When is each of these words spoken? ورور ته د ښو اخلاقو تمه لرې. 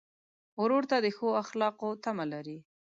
ورور 0.61 0.83
ته 0.91 0.97
د 1.05 1.07
ښو 1.17 1.27
اخلاقو 1.43 1.89
تمه 2.03 2.25
لرې. 2.31 2.57